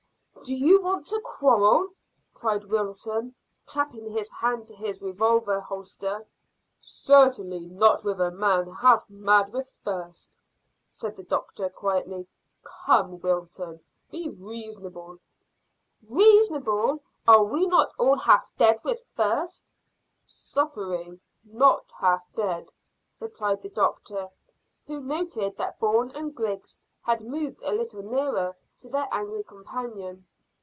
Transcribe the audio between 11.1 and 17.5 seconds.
the doctor quietly. "Come, Wilton, be reasonable." "Reasonable! Are